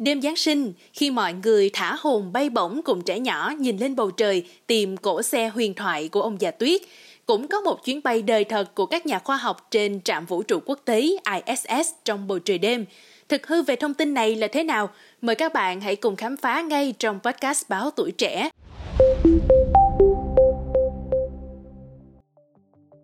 [0.00, 3.96] Đêm Giáng sinh, khi mọi người thả hồn bay bổng cùng trẻ nhỏ nhìn lên
[3.96, 6.80] bầu trời tìm cổ xe huyền thoại của ông già Tuyết,
[7.26, 10.42] cũng có một chuyến bay đời thật của các nhà khoa học trên trạm vũ
[10.42, 11.00] trụ quốc tế
[11.46, 12.84] ISS trong bầu trời đêm.
[13.28, 14.90] Thực hư về thông tin này là thế nào?
[15.22, 18.50] Mời các bạn hãy cùng khám phá ngay trong podcast Báo Tuổi Trẻ.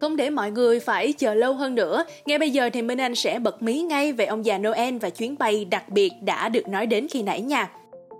[0.07, 3.15] Không để mọi người phải chờ lâu hơn nữa, ngay bây giờ thì Minh Anh
[3.15, 6.69] sẽ bật mí ngay về ông già Noel và chuyến bay đặc biệt đã được
[6.69, 7.71] nói đến khi nãy nha.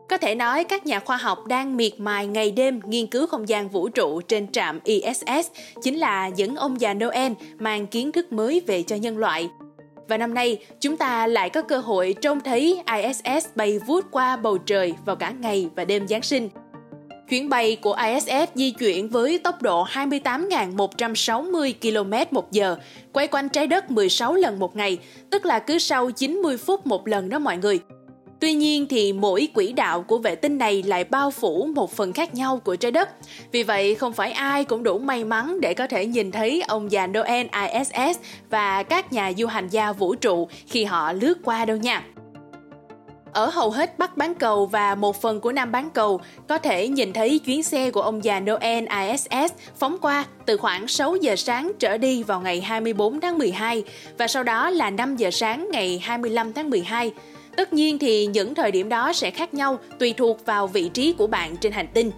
[0.09, 3.49] Có thể nói các nhà khoa học đang miệt mài ngày đêm nghiên cứu không
[3.49, 5.51] gian vũ trụ trên trạm ISS
[5.83, 9.49] chính là dẫn ông già Noel mang kiến thức mới về cho nhân loại.
[10.09, 14.37] Và năm nay, chúng ta lại có cơ hội trông thấy ISS bay vút qua
[14.37, 16.49] bầu trời vào cả ngày và đêm Giáng sinh–
[17.29, 22.77] Chuyến bay của ISS di chuyển với tốc độ 28.160 km một giờ,
[23.13, 24.99] quay quanh trái đất 16 lần một ngày,
[25.31, 27.81] tức là cứ sau 90 phút một lần đó mọi người.
[28.41, 32.13] Tuy nhiên thì mỗi quỹ đạo của vệ tinh này lại bao phủ một phần
[32.13, 33.09] khác nhau của trái đất.
[33.53, 36.93] Vì vậy không phải ai cũng đủ may mắn để có thể nhìn thấy ông
[36.93, 38.19] già Noel ISS
[38.51, 42.05] và các nhà du hành gia vũ trụ khi họ lướt qua đâu nha.
[43.37, 46.89] Ở hầu hết Bắc bán cầu và một phần của Nam bán cầu, có thể
[46.89, 51.37] nhìn thấy chuyến xe của ông già Noel ISS phóng qua từ khoảng 6 giờ
[51.37, 53.85] sáng trở đi vào ngày 24 tháng 12
[54.19, 57.13] và sau đó là 5 giờ sáng ngày 25 tháng 12.
[57.57, 61.13] Tất nhiên thì những thời điểm đó sẽ khác nhau tùy thuộc vào vị trí
[61.13, 62.11] của bạn trên hành tinh.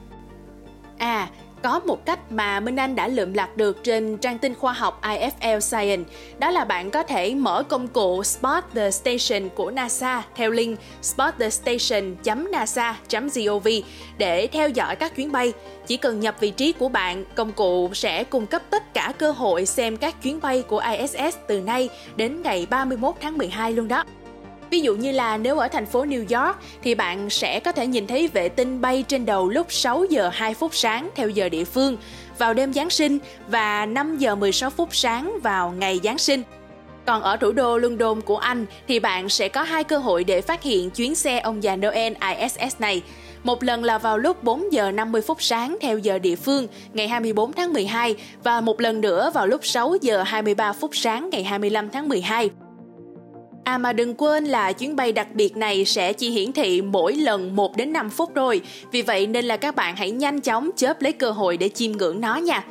[0.99, 1.29] À,
[1.63, 5.03] có một cách mà Minh Anh đã lượm lặt được trên trang tin khoa học
[5.03, 10.23] IFL Science, đó là bạn có thể mở công cụ Spot the Station của NASA
[10.35, 13.69] theo link spotthestation.nasa.gov
[14.19, 15.53] để theo dõi các chuyến bay.
[15.87, 19.31] Chỉ cần nhập vị trí của bạn, công cụ sẽ cung cấp tất cả cơ
[19.31, 23.89] hội xem các chuyến bay của ISS từ nay đến ngày 31 tháng 12 luôn
[23.89, 24.05] đó.
[24.71, 27.87] Ví dụ như là nếu ở thành phố New York thì bạn sẽ có thể
[27.87, 31.49] nhìn thấy vệ tinh bay trên đầu lúc 6 giờ 2 phút sáng theo giờ
[31.49, 31.97] địa phương,
[32.39, 36.43] vào đêm Giáng sinh và 5 giờ 16 phút sáng vào ngày Giáng sinh.
[37.07, 40.41] Còn ở thủ đô London của Anh thì bạn sẽ có hai cơ hội để
[40.41, 43.03] phát hiện chuyến xe ông già Noel ISS này.
[43.43, 47.09] Một lần là vào lúc 4 giờ 50 phút sáng theo giờ địa phương ngày
[47.09, 51.45] 24 tháng 12 và một lần nữa vào lúc 6 giờ 23 phút sáng ngày
[51.45, 52.51] 25 tháng 12.
[53.69, 57.13] À mà đừng quên là chuyến bay đặc biệt này sẽ chỉ hiển thị mỗi
[57.13, 58.61] lần 1 đến 5 phút rồi
[58.93, 61.93] Vì vậy nên là các bạn hãy nhanh chóng chớp lấy cơ hội để chiêm
[61.93, 62.65] ngưỡng nó nha.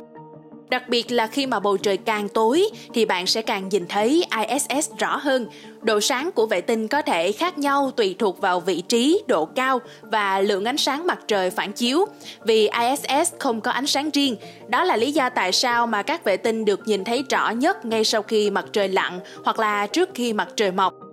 [0.70, 2.64] Đặc biệt là khi mà bầu trời càng tối
[2.94, 5.46] thì bạn sẽ càng nhìn thấy ISS rõ hơn.
[5.82, 9.44] Độ sáng của vệ tinh có thể khác nhau tùy thuộc vào vị trí, độ
[9.44, 12.04] cao và lượng ánh sáng mặt trời phản chiếu.
[12.44, 14.36] Vì ISS không có ánh sáng riêng,
[14.68, 17.84] đó là lý do tại sao mà các vệ tinh được nhìn thấy rõ nhất
[17.84, 21.07] ngay sau khi mặt trời lặn hoặc là trước khi mặt trời mọc.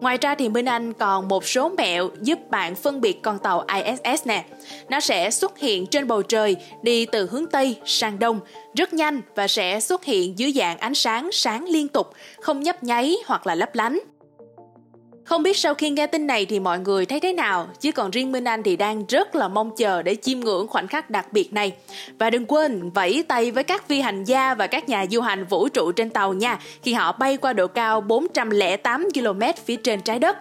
[0.00, 3.64] Ngoài ra thì Minh Anh còn một số mẹo giúp bạn phân biệt con tàu
[3.74, 4.44] ISS nè.
[4.88, 8.40] Nó sẽ xuất hiện trên bầu trời đi từ hướng Tây sang Đông
[8.74, 12.82] rất nhanh và sẽ xuất hiện dưới dạng ánh sáng sáng liên tục, không nhấp
[12.82, 13.98] nháy hoặc là lấp lánh.
[15.26, 18.10] Không biết sau khi nghe tin này thì mọi người thấy thế nào, chứ còn
[18.10, 21.32] riêng Minh Anh thì đang rất là mong chờ để chiêm ngưỡng khoảnh khắc đặc
[21.32, 21.72] biệt này.
[22.18, 25.44] Và đừng quên vẫy tay với các phi hành gia và các nhà du hành
[25.44, 30.00] vũ trụ trên tàu nha, khi họ bay qua độ cao 408 km phía trên
[30.00, 30.36] trái đất.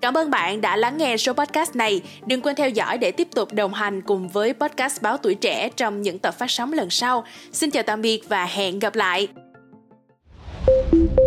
[0.00, 2.00] Cảm ơn bạn đã lắng nghe số podcast này.
[2.26, 5.68] Đừng quên theo dõi để tiếp tục đồng hành cùng với podcast Báo Tuổi Trẻ
[5.76, 7.24] trong những tập phát sóng lần sau.
[7.52, 9.28] Xin chào tạm biệt và hẹn gặp lại.
[10.92, 11.21] thank you